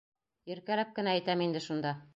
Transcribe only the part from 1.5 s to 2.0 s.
шунда.